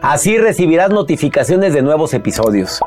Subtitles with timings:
[0.00, 2.78] Así recibirás notificaciones de nuevos episodios.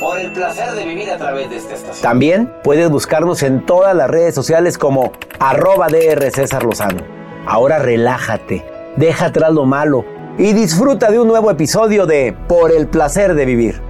[0.00, 2.02] Por el placer de vivir a través de esta estación.
[2.02, 7.00] También puedes buscarnos en todas las redes sociales como arroba DR César Lozano.
[7.46, 10.04] Ahora relájate, deja atrás lo malo
[10.36, 13.87] y disfruta de un nuevo episodio de Por el placer de vivir.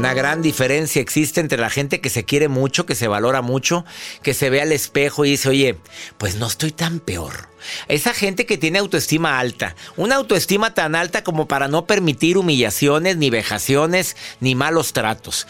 [0.00, 3.84] Una gran diferencia existe entre la gente que se quiere mucho, que se valora mucho,
[4.22, 5.76] que se ve al espejo y dice, oye,
[6.16, 7.50] pues no estoy tan peor.
[7.86, 13.18] Esa gente que tiene autoestima alta, una autoestima tan alta como para no permitir humillaciones,
[13.18, 15.46] ni vejaciones, ni malos tratos.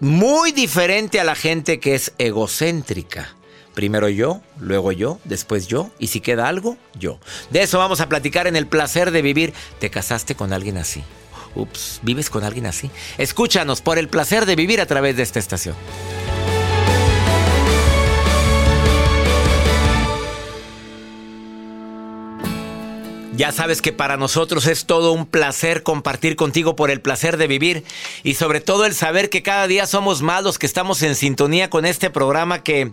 [0.00, 3.34] Muy diferente a la gente que es egocéntrica.
[3.72, 7.20] Primero yo, luego yo, después yo, y si queda algo, yo.
[7.48, 9.54] De eso vamos a platicar en el placer de vivir.
[9.78, 11.02] ¿Te casaste con alguien así?
[11.54, 12.90] Ups, ¿vives con alguien así?
[13.18, 15.74] Escúchanos por el placer de vivir a través de esta estación.
[23.36, 27.48] Ya sabes que para nosotros es todo un placer compartir contigo por el placer de
[27.48, 27.84] vivir
[28.22, 31.68] y sobre todo el saber que cada día somos más los que estamos en sintonía
[31.68, 32.92] con este programa que,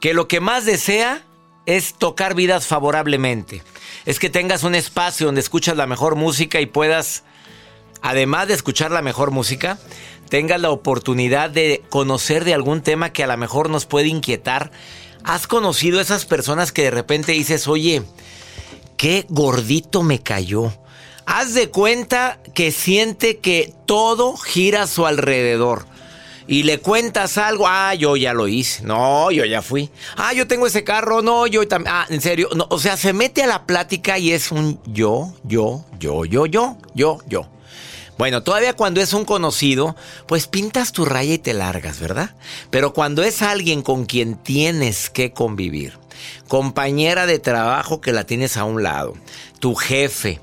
[0.00, 1.22] que lo que más desea
[1.66, 3.62] es tocar vidas favorablemente.
[4.04, 7.22] Es que tengas un espacio donde escuchas la mejor música y puedas,
[8.02, 9.78] además de escuchar la mejor música,
[10.28, 14.70] tengas la oportunidad de conocer de algún tema que a lo mejor nos puede inquietar.
[15.24, 18.02] ¿Has conocido esas personas que de repente dices, oye,
[18.96, 20.72] qué gordito me cayó?
[21.26, 25.86] Haz de cuenta que siente que todo gira a su alrededor.
[26.46, 30.48] Y le cuentas algo, ah, yo ya lo hice, no, yo ya fui, ah, yo
[30.48, 33.46] tengo ese carro, no, yo también, ah, en serio, no, o sea, se mete a
[33.46, 37.48] la plática y es un yo, yo, yo, yo, yo, yo, yo.
[38.20, 39.96] Bueno, todavía cuando es un conocido,
[40.26, 42.34] pues pintas tu raya y te largas, ¿verdad?
[42.68, 45.94] Pero cuando es alguien con quien tienes que convivir,
[46.46, 49.14] compañera de trabajo que la tienes a un lado,
[49.58, 50.38] tu jefe,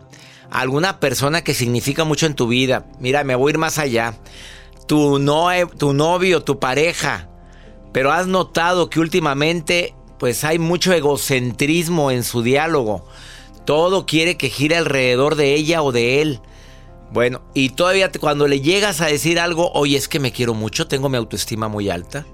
[0.50, 4.16] alguna persona que significa mucho en tu vida, mira, me voy a ir más allá,
[4.88, 7.30] tu, no, tu novio, tu pareja,
[7.94, 13.06] pero has notado que últimamente pues hay mucho egocentrismo en su diálogo.
[13.66, 16.42] Todo quiere que gire alrededor de ella o de él.
[17.12, 20.88] Bueno, y todavía cuando le llegas a decir algo, oye, es que me quiero mucho,
[20.88, 22.26] tengo mi autoestima muy alta.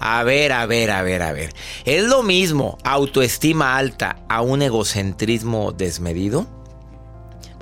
[0.00, 1.52] A ver, a ver, a ver, a ver.
[1.84, 6.46] ¿Es lo mismo autoestima alta a un egocentrismo desmedido?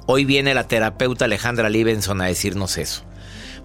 [0.06, 3.02] Hoy viene la terapeuta Alejandra Libenson a decirnos eso.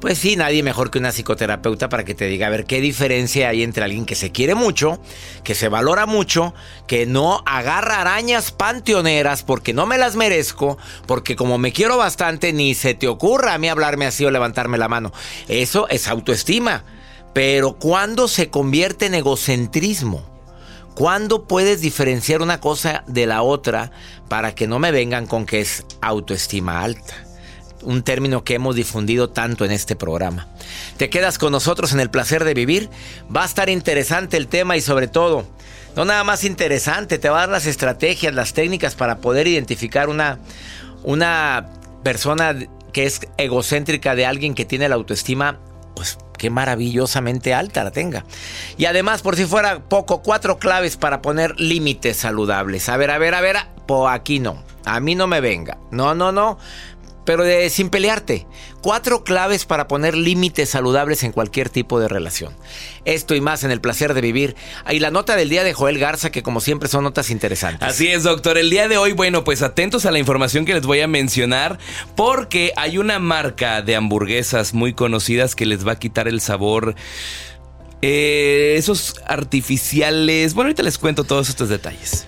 [0.02, 3.50] Pues sí, nadie mejor que una psicoterapeuta para que te diga, a ver, qué diferencia
[3.50, 5.00] hay entre alguien que se quiere mucho,
[5.44, 6.56] que se valora mucho,
[6.88, 12.52] que no agarra arañas panteoneras porque no me las merezco, porque como me quiero bastante,
[12.52, 15.14] ni se te ocurra a mí hablarme así o levantarme la mano.
[15.48, 16.84] Eso es autoestima.
[17.36, 20.26] Pero ¿cuándo se convierte en egocentrismo?
[20.96, 23.92] ¿Cuándo puedes diferenciar una cosa de la otra
[24.28, 27.31] para que no me vengan con que es autoestima alta?
[27.84, 30.48] Un término que hemos difundido tanto en este programa.
[30.98, 32.90] ¿Te quedas con nosotros en el placer de vivir?
[33.36, 35.46] Va a estar interesante el tema y sobre todo,
[35.96, 40.10] no nada más interesante, te va a dar las estrategias, las técnicas para poder identificar
[40.10, 40.40] una,
[41.04, 41.70] una
[42.04, 42.56] persona
[42.94, 45.60] que es egocéntrica de alguien que tiene la autoestima,
[45.96, 48.26] pues qué maravillosamente alta la tenga.
[48.78, 52.90] Y además, por si fuera poco, cuatro claves para poner límites saludables.
[52.90, 53.58] A ver, a ver, a ver,
[53.88, 54.64] po aquí no.
[54.84, 55.78] A mí no me venga.
[55.92, 56.58] No, no, no
[57.32, 58.46] pero de, sin pelearte.
[58.82, 62.54] Cuatro claves para poner límites saludables en cualquier tipo de relación.
[63.06, 64.58] Esto y más en el placer de vivir.
[64.90, 67.88] Y la nota del día de Joel Garza, que como siempre son notas interesantes.
[67.88, 68.58] Así es, doctor.
[68.58, 71.80] El día de hoy, bueno, pues atentos a la información que les voy a mencionar,
[72.18, 76.96] porque hay una marca de hamburguesas muy conocidas que les va a quitar el sabor.
[78.02, 80.54] Eh, esos artificiales.
[80.54, 82.28] Bueno, ahorita les cuento todos estos detalles.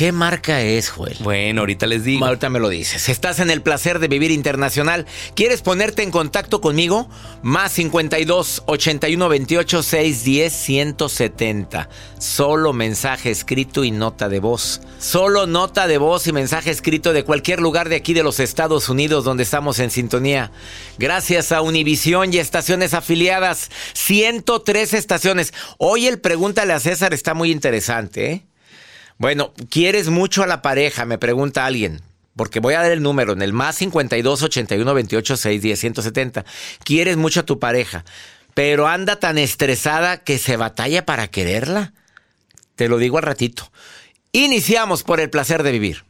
[0.00, 1.18] ¿Qué marca es, Joel?
[1.20, 2.24] Bueno, ahorita les digo.
[2.24, 3.10] Ahorita me lo dices.
[3.10, 5.04] Estás en el placer de vivir internacional.
[5.34, 7.10] ¿Quieres ponerte en contacto conmigo?
[7.42, 11.90] Más 52 81 28 610 170.
[12.18, 14.80] Solo mensaje escrito y nota de voz.
[14.98, 18.88] Solo nota de voz y mensaje escrito de cualquier lugar de aquí de los Estados
[18.88, 20.50] Unidos donde estamos en sintonía.
[20.96, 23.70] Gracias a Univisión y estaciones afiliadas.
[23.92, 25.52] 103 estaciones.
[25.76, 28.49] Hoy el Pregúntale a César está muy interesante, ¿eh?
[29.20, 31.04] Bueno, ¿quieres mucho a la pareja?
[31.04, 32.00] Me pregunta alguien.
[32.36, 36.44] Porque voy a dar el número en el más 52 81 28 6 10 170.
[36.84, 38.06] Quieres mucho a tu pareja,
[38.54, 41.92] pero anda tan estresada que se batalla para quererla.
[42.76, 43.70] Te lo digo al ratito.
[44.32, 46.09] Iniciamos por el placer de vivir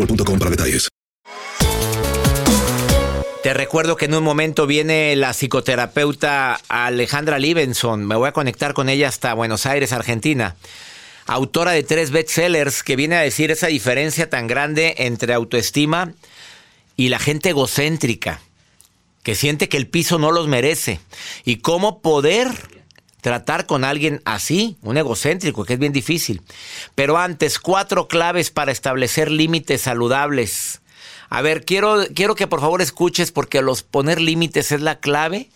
[0.01, 0.87] boostmobile.com para detalles.
[3.43, 8.05] Te recuerdo que en un momento viene la psicoterapeuta Alejandra Libenson.
[8.05, 10.55] Me voy a conectar con ella hasta Buenos Aires, Argentina.
[11.25, 16.13] Autora de tres bestsellers que viene a decir esa diferencia tan grande entre autoestima
[16.95, 18.41] y la gente egocéntrica,
[19.23, 20.99] que siente que el piso no los merece.
[21.43, 22.51] Y cómo poder
[23.21, 26.41] tratar con alguien así, un egocéntrico, que es bien difícil.
[26.95, 30.81] Pero antes, cuatro claves para establecer límites saludables.
[31.29, 35.49] A ver, quiero, quiero que por favor escuches porque los poner límites es la clave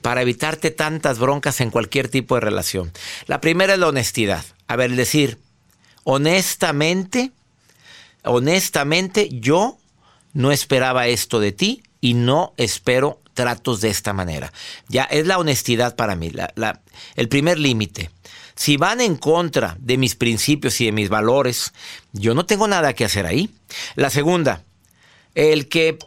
[0.00, 2.92] para evitarte tantas broncas en cualquier tipo de relación.
[3.26, 4.44] La primera es la honestidad.
[4.68, 5.38] A ver, decir,
[6.04, 7.32] honestamente,
[8.22, 9.76] honestamente, yo
[10.32, 14.52] no esperaba esto de ti y no espero tratos de esta manera.
[14.88, 16.80] Ya es la honestidad para mí, la- la-
[17.14, 18.10] el primer límite.
[18.56, 21.72] Si van en contra de mis principios y de mis valores,
[22.12, 23.48] yo no tengo nada que hacer ahí.
[23.94, 24.64] La segunda,
[25.36, 25.98] el que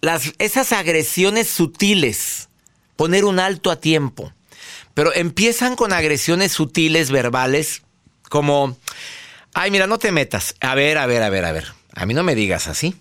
[0.00, 2.48] las, esas agresiones sutiles,
[2.96, 4.32] poner un alto a tiempo,
[4.94, 7.82] pero empiezan con agresiones sutiles, verbales,
[8.30, 8.78] como,
[9.52, 10.54] ay, mira, no te metas.
[10.60, 11.66] A ver, a ver, a ver, a ver.
[11.94, 12.94] A mí no me digas así.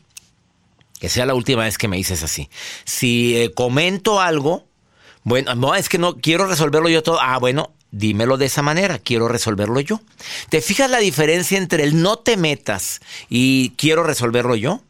[0.99, 2.49] Que sea la última vez que me dices así.
[2.83, 4.67] Si eh, comento algo,
[5.23, 7.19] bueno, no, es que no quiero resolverlo yo todo.
[7.21, 10.01] Ah, bueno, dímelo de esa manera, quiero resolverlo yo.
[10.49, 14.81] ¿Te fijas la diferencia entre el no te metas y quiero resolverlo yo?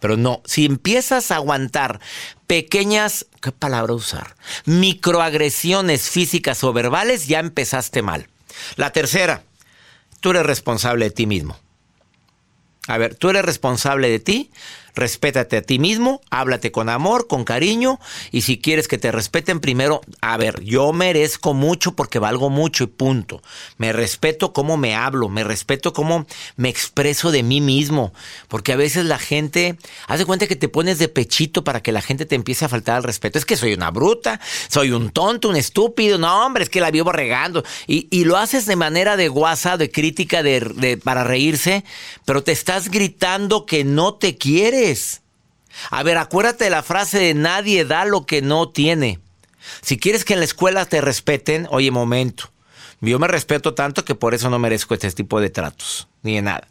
[0.00, 1.98] Pero no, si empiezas a aguantar
[2.46, 4.36] pequeñas, ¿qué palabra usar?
[4.66, 8.28] Microagresiones físicas o verbales, ya empezaste mal.
[8.76, 9.44] La tercera,
[10.20, 11.58] tú eres responsable de ti mismo.
[12.86, 14.50] A ver, tú eres responsable de ti,
[14.94, 17.98] respétate a ti mismo, háblate con amor, con cariño,
[18.30, 22.84] y si quieres que te respeten primero, a ver, yo merezco mucho porque valgo mucho
[22.84, 23.42] y punto.
[23.78, 28.12] Me respeto cómo me hablo, me respeto cómo me expreso de mí mismo,
[28.48, 31.92] porque a veces la gente, haz de cuenta que te pones de pechito para que
[31.92, 33.38] la gente te empiece a faltar al respeto.
[33.38, 36.90] Es que soy una bruta, soy un tonto, un estúpido, no hombre, es que la
[36.90, 37.64] vivo regando.
[37.86, 41.84] Y, y lo haces de manera de guasa, de crítica, de, para reírse,
[42.24, 44.83] pero te estás gritando que no te quieres.
[45.90, 49.18] A ver, acuérdate de la frase de nadie da lo que no tiene.
[49.80, 52.50] Si quieres que en la escuela te respeten, oye, momento.
[53.00, 56.42] Yo me respeto tanto que por eso no merezco este tipo de tratos, ni de
[56.42, 56.66] nada.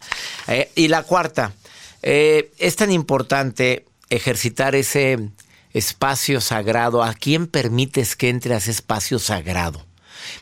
[0.48, 1.53] Eh, y la cuarta,
[2.01, 5.20] eh, es tan importante ejercitar ese
[5.74, 7.03] espacio sagrado.
[7.03, 9.86] ¿A quién permites que entre a ese espacio sagrado?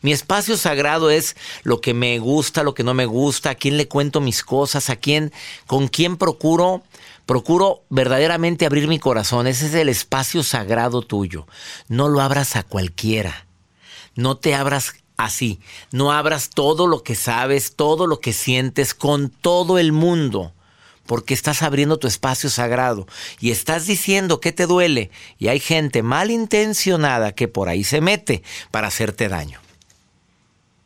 [0.01, 3.77] Mi espacio sagrado es lo que me gusta, lo que no me gusta, a quién
[3.77, 5.33] le cuento mis cosas, a quién,
[5.67, 6.83] con quién procuro,
[7.25, 9.47] procuro verdaderamente abrir mi corazón.
[9.47, 11.47] Ese es el espacio sagrado tuyo.
[11.87, 13.47] No lo abras a cualquiera.
[14.15, 15.59] No te abras así.
[15.91, 20.53] No abras todo lo que sabes, todo lo que sientes con todo el mundo.
[21.05, 23.07] Porque estás abriendo tu espacio sagrado
[23.39, 25.11] y estás diciendo que te duele.
[25.39, 29.59] Y hay gente malintencionada que por ahí se mete para hacerte daño.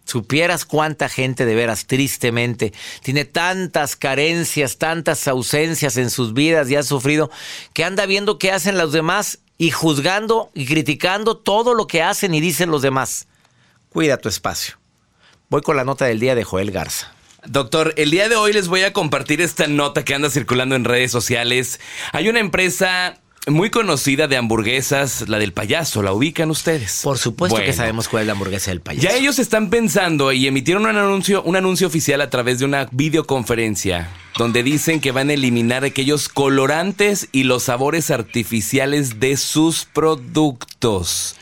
[0.06, 6.76] Supieras cuánta gente de veras tristemente tiene tantas carencias, tantas ausencias en sus vidas y
[6.76, 7.32] ha sufrido
[7.74, 12.36] que anda viendo qué hacen los demás y juzgando y criticando todo lo que hacen
[12.36, 13.28] y dicen los demás.
[13.90, 14.78] Cuida tu espacio.
[15.50, 17.12] Voy con la nota del día de Joel Garza.
[17.48, 20.84] Doctor, el día de hoy les voy a compartir esta nota que anda circulando en
[20.84, 21.80] redes sociales.
[22.12, 27.02] Hay una empresa muy conocida de hamburguesas, la del payaso, ¿la ubican ustedes?
[27.04, 29.08] Por supuesto que sabemos cuál es la hamburguesa del payaso.
[29.08, 32.88] Ya ellos están pensando y emitieron un anuncio, un anuncio oficial a través de una
[32.92, 39.86] videoconferencia donde dicen que van a eliminar aquellos colorantes y los sabores artificiales de sus
[39.86, 41.36] productos.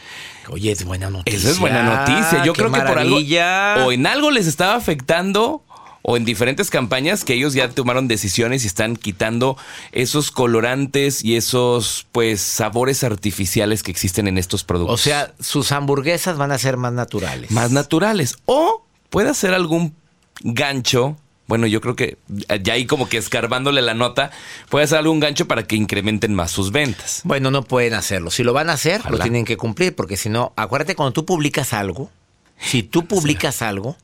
[0.50, 1.40] Oye, es buena noticia.
[1.40, 2.44] Esa es buena noticia.
[2.44, 5.64] Yo Qué creo que por algo o en algo les estaba afectando
[6.04, 9.58] o en diferentes campañas que ellos ya tomaron decisiones y están quitando
[9.92, 14.94] esos colorantes y esos pues sabores artificiales que existen en estos productos.
[14.94, 17.50] O sea, sus hamburguesas van a ser más naturales.
[17.50, 19.96] más naturales o puede ser algún
[20.42, 22.18] gancho bueno, yo creo que
[22.64, 24.32] ya ahí como que escarbándole la nota,
[24.70, 27.22] puede hacer algún gancho para que incrementen más sus ventas.
[27.26, 28.32] Bueno, no pueden hacerlo.
[28.32, 31.26] Si lo van a hacer, lo tienen que cumplir, porque si no, acuérdate, cuando tú
[31.26, 32.10] publicas algo,
[32.58, 33.98] si tú publicas algo,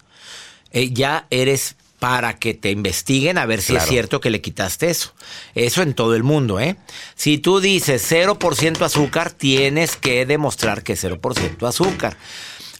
[0.71, 4.89] eh, ya eres para que te investiguen a ver si es cierto que le quitaste
[4.89, 5.13] eso.
[5.53, 6.77] Eso en todo el mundo, ¿eh?
[7.15, 12.17] Si tú dices 0% azúcar, tienes que demostrar que es 0% azúcar.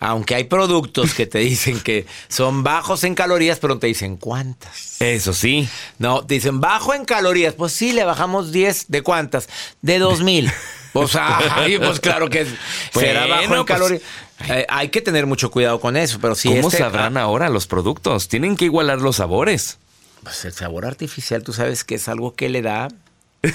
[0.01, 4.15] Aunque hay productos que te dicen que son bajos en calorías, pero no te dicen
[4.15, 5.01] cuántas.
[5.01, 5.67] Eso sí.
[5.97, 7.53] No, te dicen bajo en calorías.
[7.53, 8.85] Pues sí, le bajamos 10.
[8.87, 9.49] ¿De cuántas?
[9.81, 10.51] De 2000.
[10.93, 12.47] O sea, ay, pues claro que
[12.93, 14.01] será bajo en pues, calorías.
[14.47, 17.67] Eh, hay que tener mucho cuidado con eso, pero si ¿Cómo este- sabrán ahora los
[17.67, 18.27] productos?
[18.29, 19.77] Tienen que igualar los sabores.
[20.23, 22.87] Pues el sabor artificial, tú sabes que es algo que le da.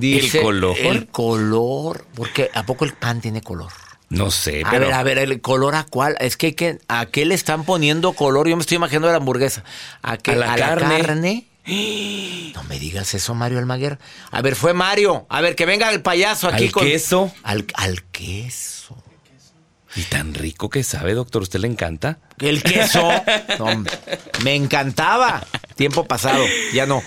[0.00, 0.76] ¿El color?
[0.78, 2.04] El color.
[2.14, 3.72] Porque ¿a poco el pan tiene color?
[4.08, 6.16] No sé, A pero ver, a ver, ¿el color a cuál?
[6.20, 8.48] Es que, hay que ¿a qué le están poniendo color?
[8.48, 9.64] Yo me estoy imaginando la hamburguesa.
[10.02, 10.32] ¿A, qué?
[10.32, 11.00] A la carne.
[11.02, 11.46] carne?
[12.54, 13.98] No me digas eso, Mario Almaguer.
[14.30, 15.26] A ver, fue Mario.
[15.28, 16.84] A ver, que venga el payaso aquí al con.
[16.84, 17.32] queso.
[17.42, 18.96] Al, al queso.
[19.96, 22.18] Y tan rico que sabe, doctor, ¿usted le encanta?
[22.38, 23.08] El queso.
[23.58, 23.98] No, hombre,
[24.44, 25.42] me encantaba.
[25.76, 27.02] Tiempo pasado, ya no.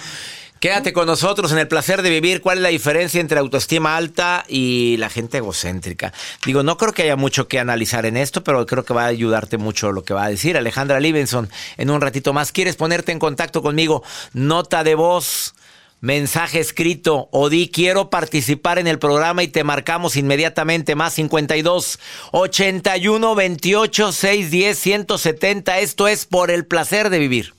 [0.60, 2.41] Quédate con nosotros en el placer de vivir.
[2.41, 6.12] ¿Cuál es la diferencia entre autoestima alta y la gente egocéntrica?
[6.46, 9.08] Digo, no creo que haya mucho que analizar en esto, pero creo que va a
[9.08, 12.51] ayudarte mucho lo que va a decir Alejandra Livenson en un ratito más.
[12.51, 14.03] ¿Quieres ponerte en contacto conmigo?
[14.34, 15.53] Nota de voz
[16.01, 22.00] mensaje escrito o quiero participar en el programa y te marcamos inmediatamente más 52
[22.32, 25.79] 81 28 610 170.
[25.79, 27.59] Esto es por el placer de vivir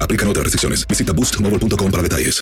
[0.00, 0.86] Aplican otras restricciones.
[0.86, 2.40] Visita boostmobile.com para detalles.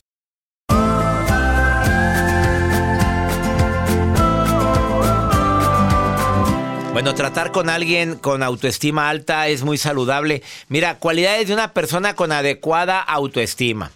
[6.96, 10.42] Bueno, tratar con alguien con autoestima alta es muy saludable.
[10.68, 13.92] Mira, cualidades de una persona con adecuada autoestima.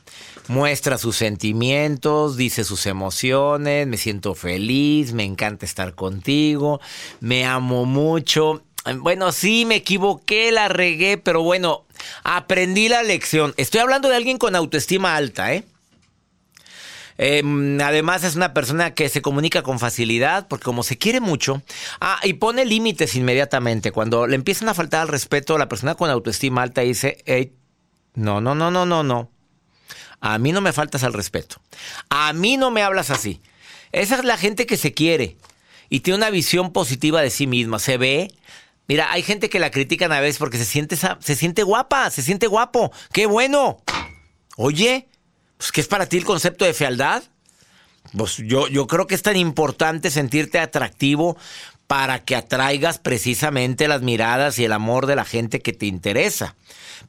[0.49, 6.79] Muestra sus sentimientos, dice sus emociones, me siento feliz, me encanta estar contigo,
[7.21, 8.65] me amo mucho.
[8.99, 11.87] Bueno, sí, me equivoqué, la regué, pero bueno,
[12.25, 13.55] aprendí la lección.
[13.57, 15.65] Estoy hablando de alguien con autoestima alta, ¿eh?
[17.23, 17.43] Eh,
[17.85, 21.61] además es una persona que se comunica con facilidad porque como se quiere mucho,
[22.01, 23.93] ah, y pone límites inmediatamente.
[23.93, 27.53] Cuando le empiezan a faltar al respeto, la persona con autoestima alta dice, hey,
[28.15, 29.31] no, no, no, no, no, no.
[30.21, 31.61] A mí no me faltas al respeto.
[32.09, 33.43] A mí no me hablas así.
[33.93, 35.37] Esa es la gente que se quiere
[35.91, 37.79] y tiene una visión positiva de sí misma.
[37.79, 38.33] Se ve.
[38.91, 42.23] Mira, hay gente que la critican a veces porque se siente, se siente guapa, se
[42.23, 42.91] siente guapo.
[43.13, 43.81] ¡Qué bueno!
[44.57, 45.07] Oye,
[45.59, 47.23] pues, ¿qué es para ti el concepto de fealdad?
[48.19, 51.37] Pues yo, yo creo que es tan importante sentirte atractivo
[51.87, 56.57] para que atraigas precisamente las miradas y el amor de la gente que te interesa.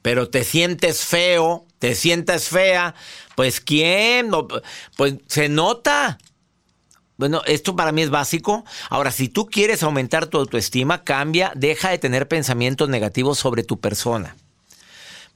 [0.03, 2.93] Pero te sientes feo, te sientes fea,
[3.35, 4.29] pues ¿quién?
[4.97, 6.19] Pues se nota.
[7.21, 8.65] Bueno, esto para mí es básico.
[8.89, 13.79] Ahora, si tú quieres aumentar tu autoestima, cambia, deja de tener pensamientos negativos sobre tu
[13.79, 14.35] persona.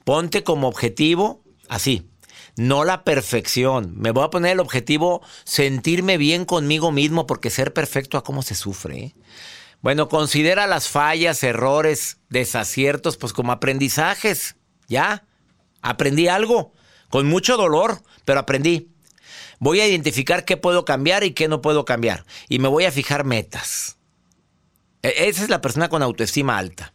[0.04, 2.10] Ponte como objetivo, así,
[2.56, 3.94] no la perfección.
[4.00, 8.42] Me voy a poner el objetivo sentirme bien conmigo mismo porque ser perfecto a cómo
[8.42, 8.98] se sufre.
[8.98, 9.16] ¿eh?
[9.84, 14.56] Bueno, considera las fallas, errores, desaciertos, pues como aprendizajes.
[14.88, 15.24] Ya,
[15.84, 16.74] aprendí algo,
[17.10, 18.90] con mucho dolor, pero aprendí.
[19.60, 22.24] Voy a identificar qué puedo cambiar y qué no puedo cambiar.
[22.50, 23.98] Y me voy a fijar metas.
[25.02, 26.94] E, esa es la persona con autoestima alta.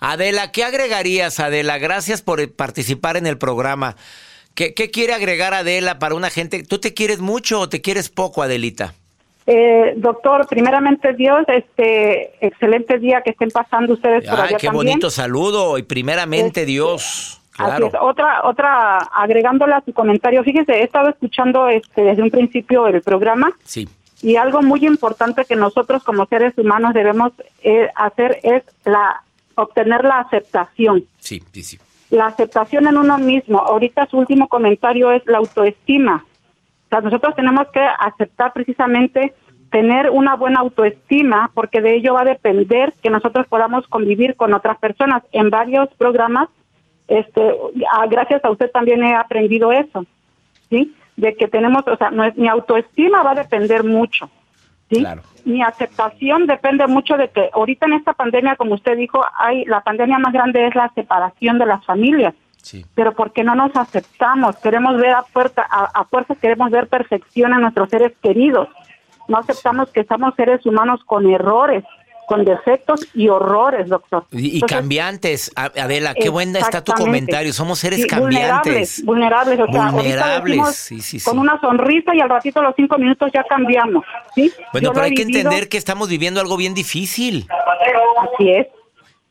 [0.00, 1.78] Adela, ¿qué agregarías, Adela?
[1.78, 3.96] Gracias por participar en el programa.
[4.54, 6.62] ¿Qué, ¿Qué, quiere agregar Adela para una gente?
[6.62, 8.94] ¿Tú te quieres mucho o te quieres poco, Adelita?
[9.46, 14.68] Eh, doctor, primeramente Dios, este excelente día que estén pasando ustedes por Ay, allá qué
[14.68, 14.86] también.
[14.86, 17.40] bonito saludo y primeramente Este, Dios.
[17.58, 17.92] Así es.
[18.00, 23.00] Otra, otra, agregándole a su comentario, fíjese, he estado escuchando este, desde un principio el
[23.02, 23.88] programa Sí.
[24.22, 29.22] y algo muy importante que nosotros como seres humanos debemos eh, hacer es la
[29.56, 31.04] obtener la aceptación.
[31.18, 31.78] Sí, sí, sí.
[32.10, 33.58] La aceptación en uno mismo.
[33.60, 36.24] Ahorita su último comentario es la autoestima.
[36.90, 39.32] sea, nosotros tenemos que aceptar precisamente
[39.70, 44.54] tener una buena autoestima, porque de ello va a depender que nosotros podamos convivir con
[44.54, 45.22] otras personas.
[45.32, 46.48] En varios programas,
[47.08, 47.54] este,
[47.92, 50.06] ah, gracias a usted también he aprendido eso,
[50.70, 50.94] ¿sí?
[51.16, 54.30] De que tenemos, o sea, no es, mi autoestima va a depender mucho,
[54.90, 55.04] ¿sí?
[55.44, 59.82] Mi aceptación depende mucho de que ahorita en esta pandemia, como usted dijo, hay la
[59.82, 62.34] pandemia más grande es la separación de las familias.
[62.94, 67.52] Pero porque no nos aceptamos, queremos ver a fuerza, a, a fuerza queremos ver perfección
[67.52, 68.68] en nuestros seres queridos.
[69.28, 71.84] No aceptamos que somos seres humanos con errores,
[72.26, 74.24] con defectos y horrores, doctor.
[74.32, 77.52] Y, y cambiantes, A- Adela, qué buena está tu comentario.
[77.52, 79.04] Somos seres Sí, cambiantes.
[79.04, 79.60] Vulnerables, vulnerables.
[79.60, 81.20] O sea, Vulnerables, sí, sí.
[81.20, 84.04] Con una sonrisa y al ratito, a los cinco minutos, ya cambiamos.
[84.34, 84.52] ¿sí?
[84.72, 87.46] Bueno, Yo pero hay que entender que estamos viviendo algo bien difícil.
[88.34, 88.66] Así es.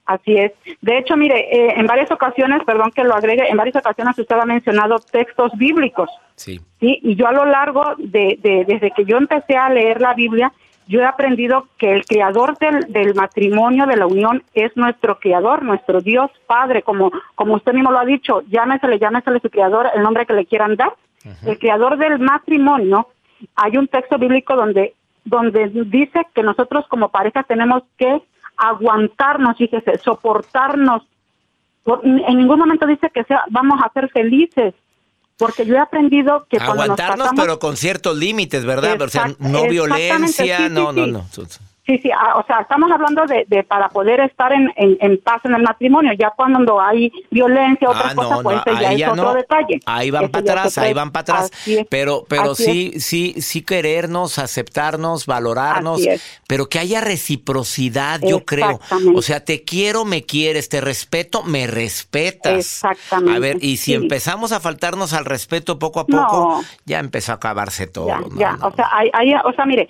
[0.05, 0.51] Así es.
[0.81, 4.35] De hecho, mire, eh, en varias ocasiones, perdón que lo agregue, en varias ocasiones usted
[4.35, 6.09] ha mencionado textos bíblicos.
[6.35, 6.59] Sí.
[6.81, 10.13] Sí, y yo a lo largo de, de- desde que yo empecé a leer la
[10.13, 10.51] Biblia,
[10.87, 15.63] yo he aprendido que el creador del, del matrimonio, de la unión, es nuestro creador,
[15.63, 20.03] nuestro Dios Padre, como, como usted mismo lo ha dicho, llámesele, llámesele su creador, el
[20.03, 20.93] nombre que le quieran dar.
[21.45, 23.07] El creador del matrimonio,
[23.55, 24.93] hay un texto bíblico donde,
[25.23, 28.21] donde dice que nosotros como pareja tenemos que
[28.57, 31.03] aguantarnos, fíjese, soportarnos.
[31.83, 34.73] Por- en ningún momento dice que sea, vamos a ser felices,
[35.37, 39.01] porque yo he aprendido que nos Aguantarnos, pero con ciertos límites, ¿verdad?
[39.01, 41.25] O sea, no violencia, sí, sí, no, no, no.
[41.85, 45.17] Sí, sí, ah, o sea, estamos hablando de, de para poder estar en, en, en
[45.17, 46.13] paz en el matrimonio.
[46.17, 49.11] Ya cuando hay violencia, otra Ah, cosa, no, pues no, ese ya ahí es ya
[49.11, 49.33] otro no.
[49.33, 49.79] detalle.
[49.85, 51.51] Ahí van para atrás, ahí van para atrás.
[51.67, 56.01] Es, Pero, pero sí, sí, sí querernos, aceptarnos, valorarnos,
[56.47, 58.79] pero que haya reciprocidad, yo creo.
[59.13, 62.53] O sea, te quiero, me quieres, te respeto, me respetas.
[62.59, 63.93] Exactamente, A ver, y si sí.
[63.93, 68.07] empezamos a faltarnos al respeto poco a poco, ya empezó a acabarse todo.
[68.37, 69.87] Ya, o sea, hay, hay- o sea, mire,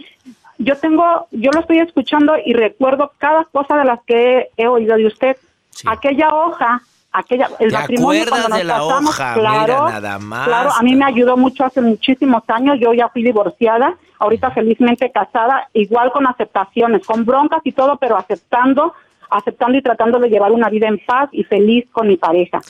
[0.58, 4.68] yo tengo, yo lo estoy escuchando y recuerdo cada cosa de las que he, he
[4.68, 5.38] oído de usted.
[5.86, 9.34] Aquella hoja, aquella, el ¿Te matrimonio cuando nos de la casamos, hoja?
[9.34, 10.48] claro, Mira nada más.
[10.48, 15.12] claro, a mí me ayudó mucho hace muchísimos años, yo ya fui divorciada, ahorita felizmente
[15.12, 18.94] casada, igual con aceptaciones, con broncas y todo, pero aceptando,
[19.30, 22.62] aceptando y tratando de llevar una vida en paz y feliz con mi pareja.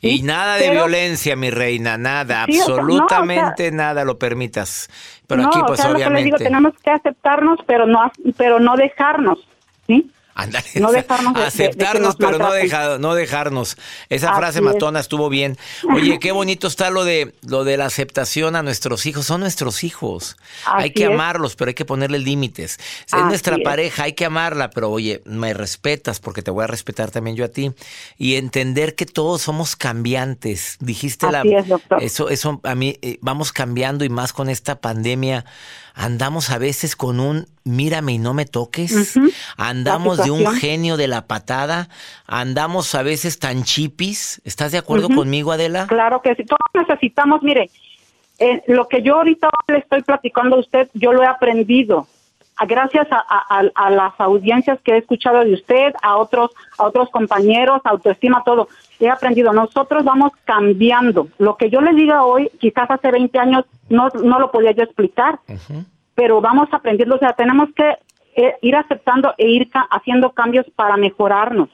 [0.00, 3.70] Y nada de Pero- violencia, mi reina, nada, Sí, o sea, no, o sea- absolutamente
[3.72, 4.88] nada lo permitas.
[5.26, 6.24] Pero no, aquí, o pues sea, lo que le obviamente.
[6.24, 9.38] digo, tenemos que aceptarnos, pero no, pero no dejarnos,
[9.86, 10.10] ¿sí?
[10.38, 13.78] Ándale, No dejarnos de- de- de que aceptarnos, nos pero no, deja- no dejarnos.
[14.10, 14.64] Esa Así frase es.
[14.64, 15.56] matona estuvo bien.
[15.94, 19.24] Oye, qué bonito está lo de lo de la aceptación a nuestros hijos.
[19.26, 20.36] Son nuestros hijos.
[20.66, 21.10] hay que es.
[21.10, 22.78] amarlos, pero hay que ponerle límites.
[23.06, 23.62] Es Así nuestra es.
[23.64, 27.44] pareja, hay que amarla, pero oye, me respetas porque te voy a respetar también yo
[27.46, 27.72] a ti
[28.18, 30.76] y entender que todos somos cambiantes.
[30.80, 31.44] Dijiste la
[32.00, 35.46] eso eso a mí eh, vamos cambiando y más con esta pandemia.
[35.98, 39.18] Andamos a veces con un mírame y no me toques.
[39.56, 41.88] Andamos de un genio de la patada.
[42.26, 44.42] Andamos a veces tan chipis.
[44.44, 45.86] ¿Estás de acuerdo conmigo, Adela?
[45.86, 47.70] Claro que sí, todos necesitamos, mire,
[48.38, 52.06] eh, lo que yo ahorita le estoy platicando a usted, yo lo he aprendido.
[52.66, 57.10] Gracias a, a- a- las audiencias que he escuchado de usted, a otros, a otros
[57.10, 58.68] compañeros, autoestima, todo.
[58.98, 59.52] He aprendido.
[59.52, 61.28] Nosotros vamos cambiando.
[61.38, 64.84] Lo que yo le diga hoy, quizás hace 20 años no, no lo podía yo
[64.84, 65.38] explicar,
[66.14, 67.16] pero vamos aprendiendo.
[67.16, 67.98] O sea, tenemos que
[68.36, 71.68] eh, ir aceptando e ir ca- haciendo cambios para mejorarnos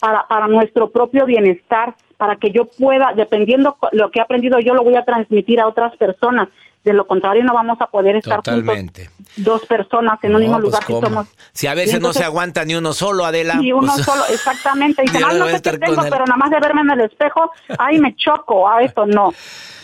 [0.00, 4.74] para, para nuestro propio bienestar, para que yo pueda, dependiendo lo que he aprendido, yo
[4.74, 6.48] lo voy a transmitir a otras personas.
[6.84, 9.06] De lo contrario, no vamos a poder estar Totalmente.
[9.08, 11.06] juntos dos personas en un mismo pues, lugar si ¿cómo?
[11.06, 11.26] somos.
[11.52, 13.58] Si a veces no se aguanta ni uno solo, Adela.
[13.60, 15.02] Y uno pues, solo, exactamente.
[15.04, 16.08] Y "Ay, no sé qué tengo, él".
[16.10, 19.04] pero nada más de verme en el espejo, ay, me choco a esto.
[19.06, 19.30] No.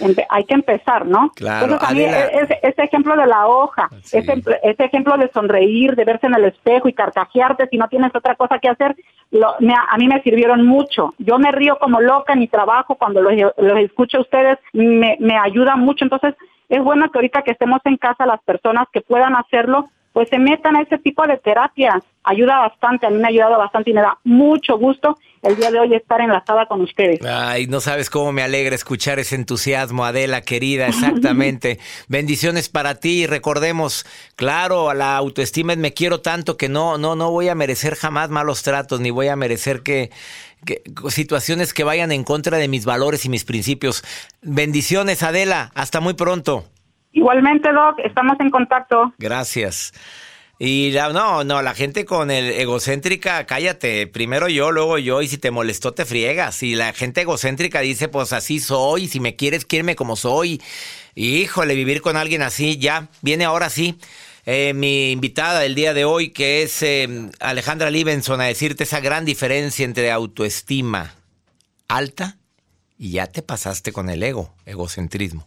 [0.01, 1.33] Empe- hay que empezar, ¿no?
[1.35, 2.27] Claro, Entonces, a mí, Adela.
[2.27, 6.35] e- ese, ese ejemplo de la hoja, ese, ese ejemplo de sonreír, de verse en
[6.35, 8.94] el espejo y carcajearte si no tienes otra cosa que hacer,
[9.31, 11.14] lo- me- a mí me sirvieron mucho.
[11.18, 15.36] Yo me río como loca mi trabajo cuando los, los escucho a ustedes, me, me
[15.38, 16.04] ayuda mucho.
[16.04, 16.34] Entonces,
[16.68, 20.38] es bueno que ahorita que estemos en casa, las personas que puedan hacerlo, pues se
[20.38, 22.02] metan a ese tipo de terapia.
[22.24, 25.70] Ayuda bastante, a mí me ha ayudado bastante y me da mucho gusto el día
[25.70, 27.20] de hoy estar enlazada con ustedes.
[27.22, 31.79] Ay, no sabes cómo me alegra escuchar ese entusiasmo, Adela, querida, exactamente.
[32.09, 36.96] Bendiciones para ti y recordemos, claro, a la autoestima es me quiero tanto que no,
[36.96, 40.11] no, no voy a merecer jamás malos tratos, ni voy a merecer que,
[40.64, 44.02] que- situaciones que vayan en contra de mis valores y mis principios.
[44.40, 46.64] Bendiciones, Adela, hasta muy pronto.
[47.16, 49.14] Igualmente, Doc, estamos en contacto.
[49.16, 49.94] Gracias.
[50.59, 55.29] Y la, no, no, la gente con el egocéntrica, cállate, primero yo, luego yo, y
[55.29, 56.62] si te molestó te friegas.
[56.62, 60.61] Y la gente egocéntrica dice, pues así soy, si me quieres, quiéreme como soy.
[61.14, 63.98] Híjole, vivir con alguien así, ya, viene ahora sí.
[64.44, 69.00] Eh, mi invitada del día de hoy, que es eh, Alejandra Libenson, a decirte esa
[69.00, 71.14] gran diferencia entre autoestima
[71.88, 72.37] alta
[72.98, 75.46] y ya te pasaste con el ego, egocentrismo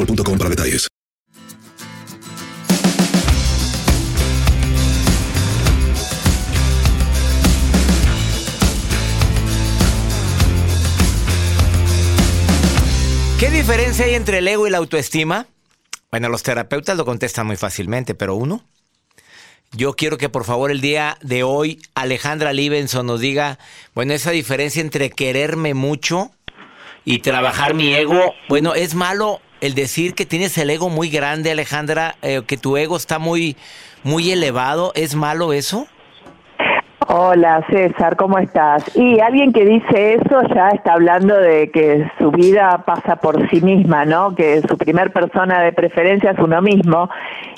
[0.05, 0.87] boostmobile.com para detalles.
[13.39, 15.47] ¿Qué diferencia hay entre el ego y la autoestima?
[16.11, 18.63] Bueno, los terapeutas lo contestan muy fácilmente, pero uno.
[19.73, 23.57] Yo quiero que por favor el día de hoy Alejandra Libenson nos diga,
[23.95, 26.31] bueno, esa diferencia entre quererme mucho
[27.05, 28.33] y trabajar mi ego.
[28.49, 32.77] Bueno, es malo el decir que tienes el ego muy grande, Alejandra, eh, que tu
[32.77, 33.55] ego está muy,
[34.03, 34.91] muy elevado.
[34.95, 35.87] ¿Es malo eso?
[37.07, 38.95] Hola César, ¿cómo estás?
[38.95, 43.59] Y alguien que dice eso ya está hablando de que su vida pasa por sí
[43.59, 44.35] misma, ¿no?
[44.35, 47.09] Que su primer persona de preferencia es uno mismo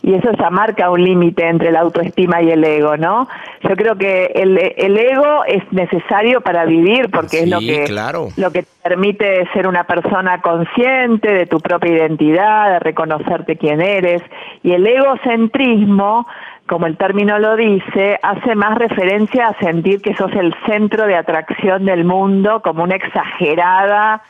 [0.01, 3.27] y eso ya marca un límite entre la autoestima y el ego, ¿no?
[3.61, 8.29] Yo creo que el, el ego es necesario para vivir porque es lo que claro.
[8.37, 13.81] lo que te permite ser una persona consciente de tu propia identidad, de reconocerte quién
[13.81, 14.21] eres
[14.63, 16.25] y el egocentrismo
[16.67, 21.15] como el término lo dice, hace más referencia a sentir que sos el centro de
[21.15, 24.21] atracción del mundo como una exagerada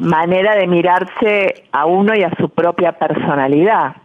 [0.00, 3.96] manera de mirarse a uno y a su propia personalidad.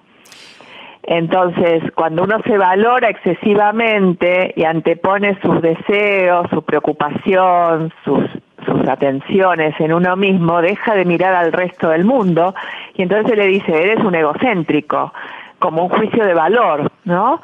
[1.03, 8.23] Entonces, cuando uno se valora excesivamente y antepone sus deseos, su preocupación, sus,
[8.65, 12.55] sus atenciones en uno mismo, deja de mirar al resto del mundo
[12.95, 15.13] y entonces se le dice, eres un egocéntrico,
[15.59, 17.41] como un juicio de valor, ¿no?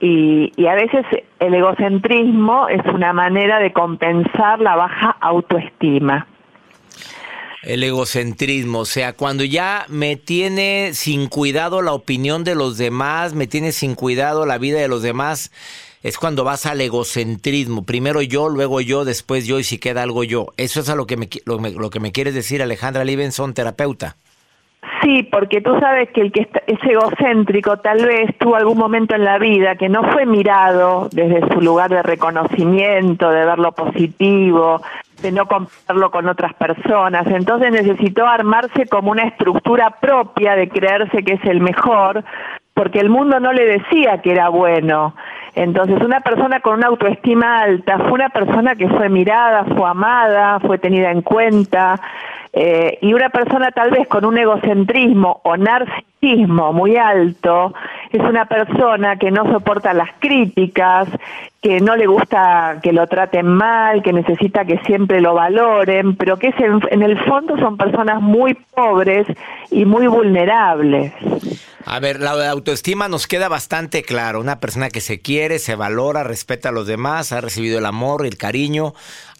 [0.00, 1.06] Y, y a veces
[1.38, 6.26] el egocentrismo es una manera de compensar la baja autoestima.
[7.62, 13.32] El egocentrismo, o sea, cuando ya me tiene sin cuidado la opinión de los demás,
[13.32, 15.50] me tiene sin cuidado la vida de los demás,
[16.02, 17.84] es cuando vas al egocentrismo.
[17.86, 20.48] Primero yo, luego yo, después yo y si queda algo yo.
[20.58, 24.16] Eso es a lo que me, lo, lo que me quieres decir, Alejandra Libenson, terapeuta.
[25.02, 29.24] Sí, porque tú sabes que el que es egocéntrico tal vez tuvo algún momento en
[29.24, 34.80] la vida que no fue mirado desde su lugar de reconocimiento, de ver lo positivo,
[35.22, 37.26] de no compararlo con otras personas.
[37.26, 42.24] Entonces necesitó armarse como una estructura propia de creerse que es el mejor,
[42.74, 45.14] porque el mundo no le decía que era bueno.
[45.54, 50.58] Entonces, una persona con una autoestima alta fue una persona que fue mirada, fue amada,
[50.58, 52.00] fue tenida en cuenta,
[52.56, 57.74] eh, y una persona tal vez con un egocentrismo o narcisismo muy alto,
[58.12, 61.08] es una persona que no soporta las críticas,
[61.60, 66.38] que no le gusta que lo traten mal, que necesita que siempre lo valoren, pero
[66.38, 69.26] que es en, en el fondo son personas muy pobres
[69.72, 71.12] y muy vulnerables.
[71.86, 74.40] A ver, la autoestima nos queda bastante claro.
[74.40, 78.24] Una persona que se quiere, se valora, respeta a los demás, ha recibido el amor,
[78.24, 78.94] el cariño,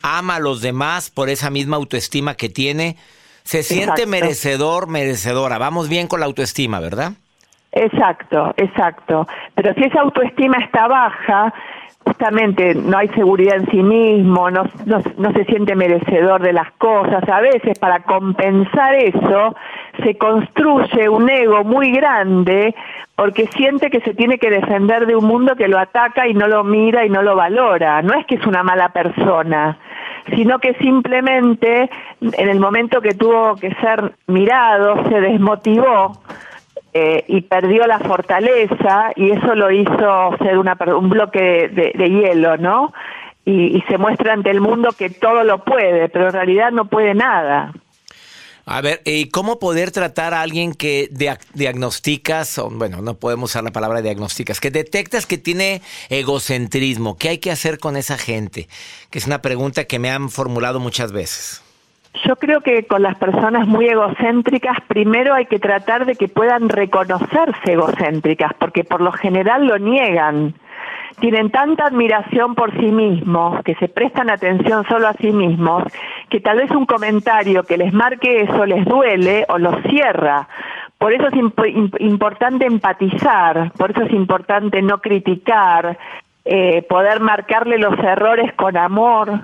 [0.04, 2.96] ama a los demás por esa misma autoestima que tiene.
[3.42, 4.10] Se siente Exacto.
[4.10, 5.58] merecedor, merecedora.
[5.58, 7.12] Vamos bien con la autoestima, ¿verdad?
[7.72, 9.26] Exacto, exacto.
[9.54, 11.52] Pero si esa autoestima está baja,
[12.04, 16.70] justamente no hay seguridad en sí mismo, no, no, no se siente merecedor de las
[16.72, 17.26] cosas.
[17.28, 19.56] A veces para compensar eso
[20.02, 22.74] se construye un ego muy grande
[23.16, 26.48] porque siente que se tiene que defender de un mundo que lo ataca y no
[26.48, 28.02] lo mira y no lo valora.
[28.02, 29.78] No es que es una mala persona,
[30.30, 36.20] sino que simplemente en el momento que tuvo que ser mirado se desmotivó
[36.92, 42.10] eh, y perdió la fortaleza y eso lo hizo ser una, un bloque de, de
[42.10, 42.92] hielo, ¿no?
[43.46, 47.12] Y se muestra ante el mundo que todo lo puede, pero en realidad no puede
[47.12, 47.74] nada.
[48.66, 53.50] A ver, ¿y cómo poder tratar a alguien que dia- diagnosticas, o, bueno, no podemos
[53.50, 57.18] usar la palabra diagnosticas, que detectas que tiene egocentrismo?
[57.18, 58.68] ¿Qué hay que hacer con esa gente?
[59.10, 61.60] Que es una pregunta que me han formulado muchas veces.
[62.26, 66.68] Yo creo que con las personas muy egocéntricas, primero hay que tratar de que puedan
[66.68, 70.54] reconocerse egocéntricas, porque por lo general lo niegan.
[71.20, 75.84] Tienen tanta admiración por sí mismos, que se prestan atención solo a sí mismos,
[76.28, 80.48] que tal vez un comentario que les marque eso les duele o los cierra.
[80.98, 85.96] Por eso es imp- imp- importante empatizar, por eso es importante no criticar,
[86.44, 89.40] eh, poder marcarle los errores con amor,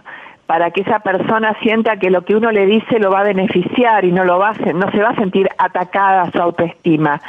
[0.46, 4.04] para que esa persona sienta que lo que uno le dice lo va a beneficiar
[4.04, 7.20] y no lo va a, no se va a sentir atacada a su autoestima,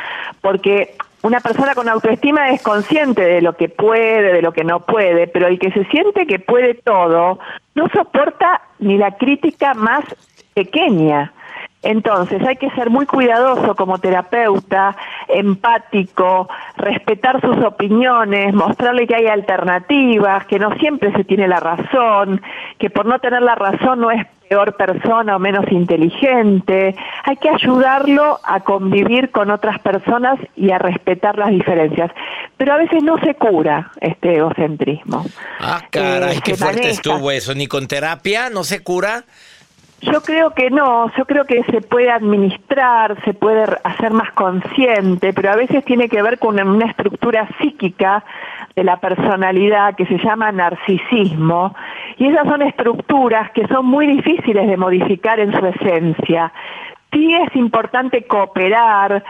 [0.42, 4.80] porque una persona con autoestima es consciente de lo que puede, de lo que no
[4.82, 7.40] puede, pero el que se siente que puede todo
[7.76, 10.04] no soporta ni la crítica más
[10.54, 11.34] pequeña.
[11.84, 14.96] Entonces hay que ser muy cuidadoso como terapeuta,
[15.28, 22.42] empático, respetar sus opiniones, mostrarle que hay alternativas, que no siempre se tiene la razón,
[22.78, 26.94] que por no tener la razón no es peor persona o menos inteligente.
[27.24, 32.12] Hay que ayudarlo a convivir con otras personas y a respetar las diferencias.
[32.58, 35.26] Pero a veces no se cura este egocentrismo.
[35.62, 36.90] Ah, caray, Eh, qué fuerte maneja.
[36.96, 37.56] estuvo eso.
[37.56, 39.24] ¿Ni con terapia no se cura?
[40.02, 45.32] Yo creo que no, yo creo que se puede administrar, se puede hacer más consciente,
[45.32, 48.24] pero a veces tiene que ver con una estructura psíquica
[48.76, 51.76] de la personalidad que se llama narcisismo,
[52.18, 56.52] y esas son estructuras que son muy difíciles de modificar en su esencia.
[57.12, 59.24] Sí es importante cooperar,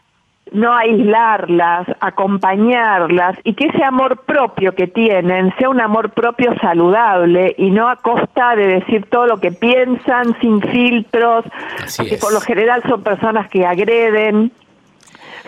[0.52, 7.56] no aislarlas, acompañarlas y que ese amor propio que tienen sea un amor propio saludable
[7.58, 11.46] y no a costa de decir todo lo que piensan sin filtros,
[11.98, 14.52] que por lo general son personas que agreden,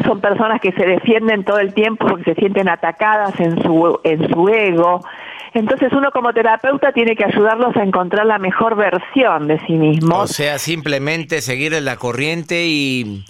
[0.06, 4.28] son personas que se defienden todo el tiempo porque se sienten atacadas en su en
[4.30, 5.02] su ego.
[5.54, 10.18] Entonces uno como terapeuta tiene que ayudarlos a encontrar la mejor versión de sí mismo.
[10.18, 13.24] O sea, simplemente seguir en la corriente y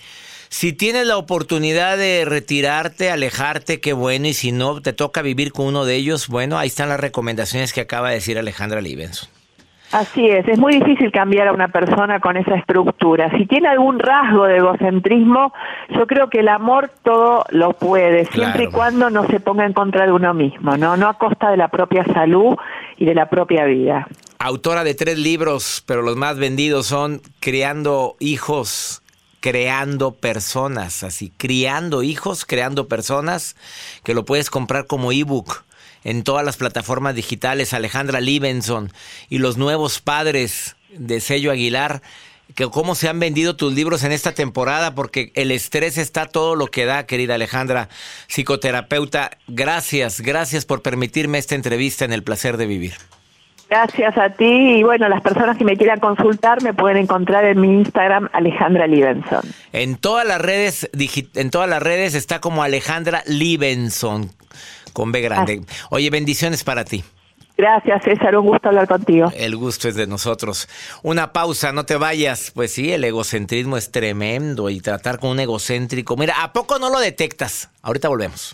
[0.47, 5.52] si tienes la oportunidad de retirarte, alejarte, qué bueno, y si no, te toca vivir
[5.52, 9.32] con uno de ellos, bueno, ahí están las recomendaciones que acaba de decir Alejandra Libenson.
[9.93, 13.29] Así es, es muy difícil cambiar a una persona con esa estructura.
[13.38, 15.53] Si tiene algún rasgo de egocentrismo,
[15.91, 19.73] yo creo que el amor todo lo puede, siempre y cuando no se ponga en
[19.73, 20.97] contra de uno mismo, ¿no?
[20.97, 22.56] No a costa de la propia salud
[22.97, 24.08] y de la propia vida.
[24.39, 29.03] Autora de tres libros, pero los más vendidos son Criando hijos,
[29.41, 33.56] creando personas, así, criando hijos, creando personas,
[34.03, 35.63] que lo puedes comprar como ebook
[36.03, 38.91] en todas las plataformas digitales, Alejandra Libenson
[39.29, 42.01] y los nuevos padres de Sello Aguilar,
[42.55, 46.55] que cómo se han vendido tus libros en esta temporada, porque el estrés está todo
[46.55, 47.89] lo que da, querida Alejandra,
[48.27, 49.31] psicoterapeuta.
[49.47, 52.93] Gracias, gracias por permitirme esta entrevista en El Placer de Vivir.
[53.69, 57.59] Gracias a ti y bueno, las personas que me quieran consultar me pueden encontrar en
[57.59, 59.41] mi Instagram Alejandra Libenson.
[59.71, 60.91] En todas las redes,
[61.33, 64.29] en todas las redes está como Alejandra Libenson
[64.93, 65.62] con B grande.
[65.89, 67.03] Oye, bendiciones para ti.
[67.56, 69.32] Gracias César, un gusto hablar contigo.
[69.36, 70.67] El gusto es de nosotros.
[71.03, 72.51] Una pausa, no te vayas.
[72.51, 76.17] Pues sí, el egocentrismo es tremendo y tratar con un egocéntrico.
[76.17, 77.70] Mira, ¿a poco no lo detectas?
[77.84, 78.53] Ahorita volvemos.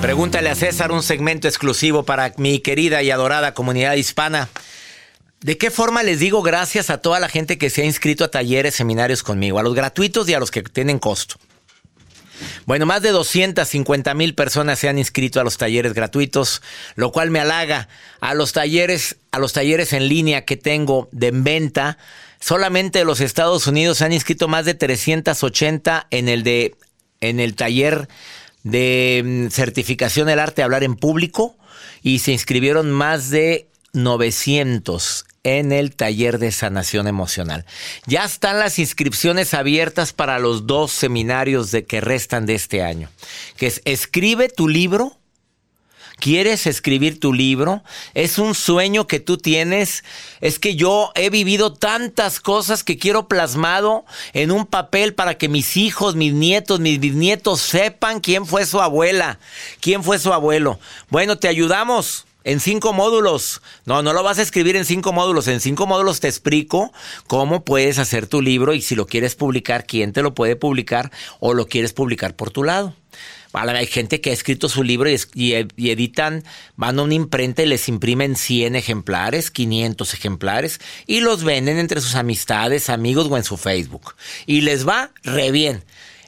[0.00, 4.48] Pregúntale a César un segmento exclusivo para mi querida y adorada comunidad hispana.
[5.40, 8.30] ¿De qué forma les digo gracias a toda la gente que se ha inscrito a
[8.30, 9.58] talleres, seminarios conmigo?
[9.58, 11.36] A los gratuitos y a los que tienen costo.
[12.66, 16.62] Bueno, más de 250 mil personas se han inscrito a los talleres gratuitos,
[16.94, 17.88] lo cual me halaga.
[18.20, 21.98] A los talleres, a los talleres en línea que tengo de venta,
[22.40, 26.74] solamente de los Estados Unidos se han inscrito más de 380 en el de
[27.20, 28.08] en el taller
[28.62, 31.56] de mm, certificación del arte de hablar en público
[32.02, 37.64] y se inscribieron más de 900 en el taller de sanación emocional.
[38.04, 43.08] Ya están las inscripciones abiertas para los dos seminarios de que restan de este año,
[43.56, 45.16] que es escribe tu libro.
[46.18, 47.84] ¿Quieres escribir tu libro?
[48.14, 50.02] ¿Es un sueño que tú tienes?
[50.40, 55.48] Es que yo he vivido tantas cosas que quiero plasmado en un papel para que
[55.48, 59.38] mis hijos, mis nietos, mis bisnietos sepan quién fue su abuela,
[59.80, 60.80] quién fue su abuelo.
[61.10, 63.60] Bueno, te ayudamos en cinco módulos.
[63.84, 65.48] No, no lo vas a escribir en cinco módulos.
[65.48, 66.92] En cinco módulos te explico
[67.26, 71.10] cómo puedes hacer tu libro y si lo quieres publicar, quién te lo puede publicar
[71.40, 72.94] o lo quieres publicar por tu lado.
[73.52, 76.44] Hay gente que ha escrito su libro es- y editan,
[76.76, 82.00] van a una imprenta y les imprimen 100 ejemplares, 500 ejemplares y los venden entre
[82.02, 84.14] sus amistades, amigos o en su Facebook.
[84.44, 85.82] Y les va re bien.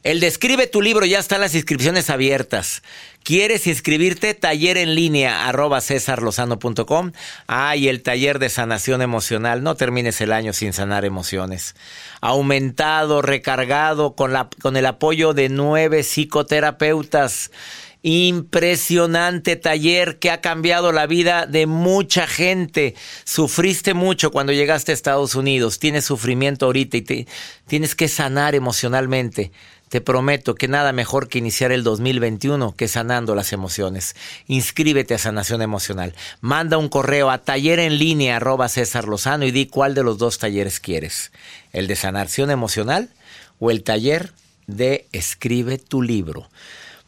[0.04, 2.82] El Describe tu libro ya están las inscripciones abiertas.
[3.28, 4.32] ¿Quieres inscribirte?
[4.32, 7.12] Taller en línea arroba cesarlozano.com.
[7.46, 9.62] Ah, el taller de sanación emocional.
[9.62, 11.76] No termines el año sin sanar emociones.
[12.22, 17.50] Aumentado, recargado con, la, con el apoyo de nueve psicoterapeutas.
[18.00, 22.94] Impresionante taller que ha cambiado la vida de mucha gente.
[23.24, 25.78] Sufriste mucho cuando llegaste a Estados Unidos.
[25.78, 27.26] Tienes sufrimiento ahorita y
[27.66, 29.52] tienes que sanar emocionalmente.
[29.88, 34.16] Te prometo que nada mejor que iniciar el 2021 que sanando las emociones.
[34.46, 36.14] Inscríbete a Sanación Emocional.
[36.40, 40.18] Manda un correo a taller en línea arroba César Lozano y di cuál de los
[40.18, 41.32] dos talleres quieres.
[41.72, 43.08] El de sanación emocional
[43.58, 44.32] o el taller
[44.66, 46.48] de escribe tu libro.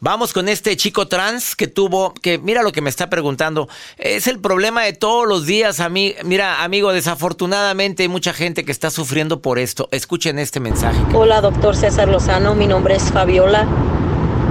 [0.03, 3.69] Vamos con este chico trans que tuvo, que mira lo que me está preguntando.
[3.99, 6.15] Es el problema de todos los días, a mí.
[6.23, 9.87] Mira, amigo, desafortunadamente hay mucha gente que está sufriendo por esto.
[9.91, 10.99] Escuchen este mensaje.
[11.13, 12.55] Hola, doctor César Lozano.
[12.55, 13.67] Mi nombre es Fabiola.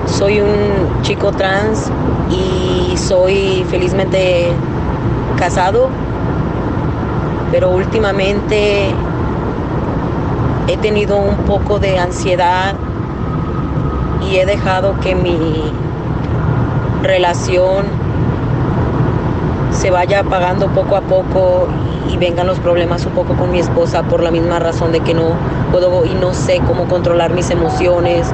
[0.07, 1.90] Soy un chico trans
[2.30, 4.53] y soy felizmente
[5.36, 5.90] casado,
[7.51, 8.94] pero últimamente
[10.68, 12.76] he tenido un poco de ansiedad
[14.28, 15.38] y he dejado que mi
[17.02, 17.86] relación
[19.72, 21.68] se vaya apagando poco a poco
[22.10, 25.14] y vengan los problemas un poco con mi esposa por la misma razón de que
[25.14, 25.34] no
[25.70, 28.30] puedo y no sé cómo controlar mis emociones,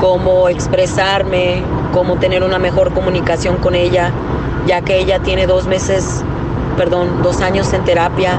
[0.00, 4.10] cómo expresarme, cómo tener una mejor comunicación con ella,
[4.66, 6.22] ya que ella tiene dos meses,
[6.76, 8.38] perdón, dos años en terapia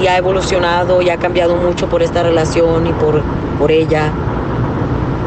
[0.00, 3.22] y ha evolucionado y ha cambiado mucho por esta relación y por,
[3.58, 4.12] por ella,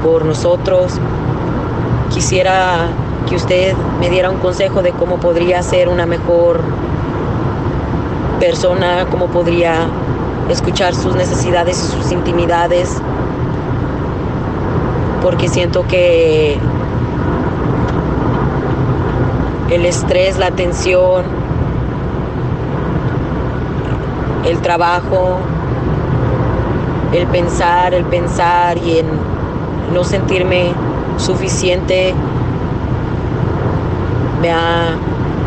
[0.04, 0.94] por nosotros.
[2.10, 2.88] Quisiera
[3.28, 6.62] que usted me diera un consejo de cómo podría ser una mejor
[8.40, 9.88] persona, cómo podría
[10.50, 13.02] escuchar sus necesidades y sus intimidades,
[15.22, 16.58] porque siento que
[19.70, 21.24] el estrés, la tensión,
[24.46, 25.38] el trabajo,
[27.14, 29.31] el pensar, el pensar y en
[29.94, 30.72] no sentirme
[31.18, 32.14] suficiente
[34.42, 34.96] me ha,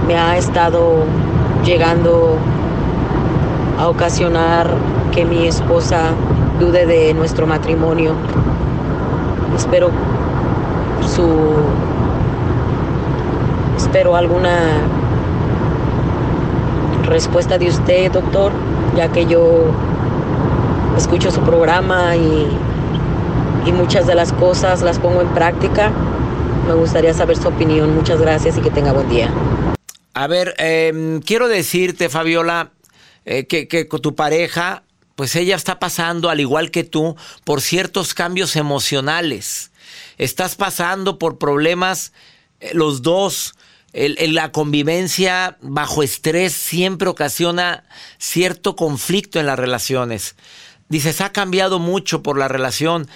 [0.07, 1.05] me ha estado
[1.65, 2.37] llegando
[3.79, 4.69] a ocasionar
[5.13, 6.11] que mi esposa
[6.61, 8.13] dude de nuestro matrimonio.
[9.57, 9.91] Espero
[11.07, 11.29] su
[13.77, 14.59] espero alguna
[17.05, 18.53] respuesta de usted, doctor,
[18.97, 19.67] ya que yo
[20.97, 22.49] escucho su programa y,
[23.67, 25.93] y muchas de las cosas las pongo en práctica.
[26.67, 27.95] Me gustaría saber su opinión.
[27.95, 29.33] Muchas gracias y que tenga buen día.
[30.15, 32.71] A ver, eh, quiero decirte, Fabiola,
[33.25, 34.85] eh, que, tu pareja,
[35.17, 39.73] pues ella está pasando, al igual que tú, por ciertos cambios emocionales.
[40.17, 42.13] Estás pasando por problemas,
[42.61, 43.55] eh, los dos.
[43.93, 47.85] La convivencia bajo estrés siempre ocasiona
[48.19, 50.35] cierto conflicto en las relaciones.
[50.89, 53.09] Dices, ha cambiado mucho por la relación.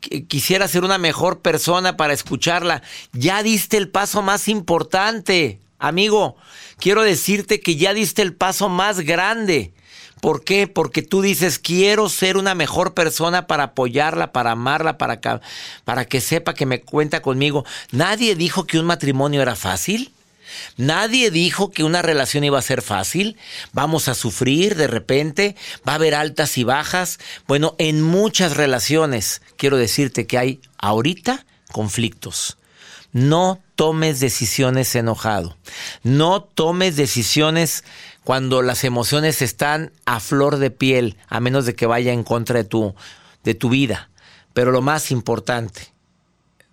[0.00, 2.82] Qu- Quisiera ser una mejor persona para escucharla.
[3.12, 6.36] Ya diste el paso más importante, amigo.
[6.78, 9.72] Quiero decirte que ya diste el paso más grande.
[10.20, 10.66] ¿Por qué?
[10.66, 15.40] Porque tú dices, quiero ser una mejor persona para apoyarla, para amarla, para, ca-
[15.84, 17.64] para que sepa que me cuenta conmigo.
[17.92, 20.10] Nadie dijo que un matrimonio era fácil.
[20.76, 23.36] Nadie dijo que una relación iba a ser fácil.
[23.72, 25.56] Vamos a sufrir de repente.
[25.86, 27.18] Va a haber altas y bajas.
[27.46, 32.58] Bueno, en muchas relaciones quiero decirte que hay ahorita conflictos.
[33.12, 35.56] No tomes decisiones enojado.
[36.02, 37.84] No tomes decisiones
[38.24, 42.58] cuando las emociones están a flor de piel, a menos de que vaya en contra
[42.58, 42.94] de tu,
[43.44, 44.10] de tu vida.
[44.52, 45.92] Pero lo más importante,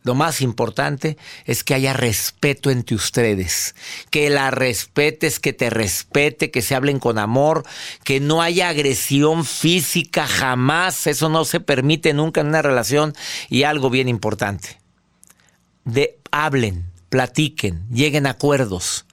[0.03, 3.73] lo más importante es que haya respeto entre ustedes,
[4.09, 7.63] que la respetes, que te respete, que se hablen con amor,
[8.03, 13.13] que no haya agresión física jamás, eso no se permite nunca en una relación
[13.49, 14.79] y algo bien importante.
[15.85, 19.05] De hablen, platiquen, lleguen a acuerdos.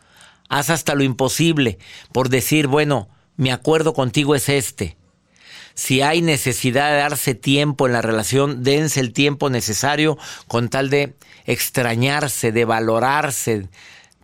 [0.48, 1.78] Haz hasta lo imposible
[2.12, 4.96] por decir, bueno, mi acuerdo contigo es este.
[5.80, 10.90] Si hay necesidad de darse tiempo en la relación, dense el tiempo necesario con tal
[10.90, 11.14] de
[11.46, 13.66] extrañarse, de valorarse.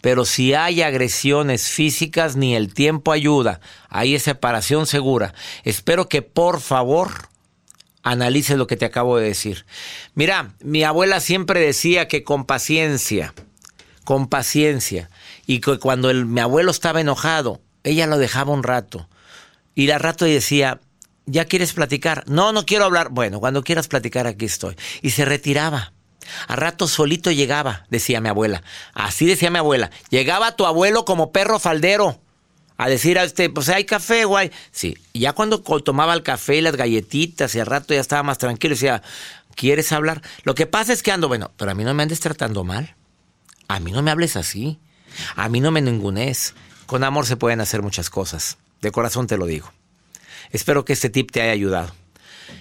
[0.03, 3.61] Pero si hay agresiones físicas, ni el tiempo ayuda.
[3.89, 5.33] Ahí es separación segura.
[5.65, 7.31] Espero que por favor
[8.03, 9.65] analices lo que te acabo de decir.
[10.15, 13.33] Mira, mi abuela siempre decía que con paciencia,
[14.05, 15.09] con paciencia,
[15.47, 19.09] y que cuando mi abuelo estaba enojado, ella lo dejaba un rato.
[19.75, 20.81] Y al rato decía,
[21.27, 22.25] ¿ya quieres platicar?
[22.27, 23.11] No, no quiero hablar.
[23.11, 24.77] Bueno, cuando quieras platicar, aquí estoy.
[25.03, 25.93] Y se retiraba.
[26.49, 28.63] A rato solito llegaba, decía mi abuela.
[28.95, 29.91] Así decía mi abuela.
[30.11, 32.21] Llegaba tu abuelo como perro faldero.
[32.79, 34.51] A decir a este, pues hay café, guay.
[34.71, 38.39] Sí, ya cuando tomaba el café y las galletitas y al rato ya estaba más
[38.39, 39.03] tranquilo, decía,
[39.55, 40.21] ¿quieres hablar?
[40.43, 42.95] Lo que pasa es que ando, bueno, pero a mí no me andes tratando mal.
[43.69, 44.79] A mí no me hables así.
[45.37, 46.55] A mí no me ningunes.
[46.85, 48.59] Con amor se pueden hacer muchas cosas.
[48.83, 49.73] De corazón te lo digo.
[50.51, 51.93] Espero que este tip te haya ayudado.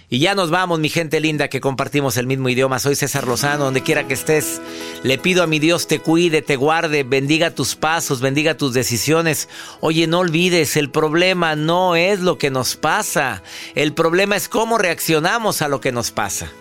[0.08, 2.80] Y ya nos vamos, mi gente linda, que compartimos el mismo idioma.
[2.80, 4.62] Soy César Lozano, donde quiera que estés.
[5.04, 9.50] Le pido a mi Dios te cuide, te guarde, bendiga tus pasos, bendiga tus decisiones.
[9.82, 13.42] Oye, no olvides, el problema no es lo que nos pasa.
[13.74, 16.52] El problema es cómo reaccionamos a lo que nos pasa.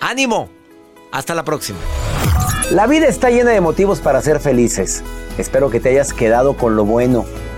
[0.00, 0.50] ¡Ánimo!
[1.12, 1.78] Hasta la próxima.
[2.70, 5.02] La vida está llena de motivos para ser felices.
[5.36, 7.26] Espero que te hayas quedado con lo bueno